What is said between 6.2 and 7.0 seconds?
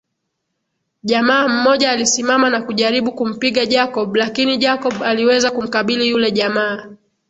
jamaa